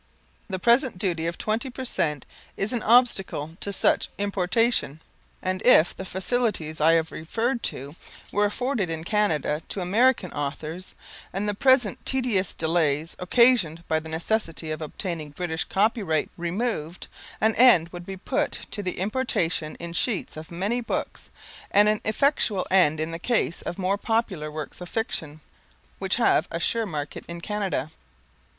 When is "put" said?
18.17-18.53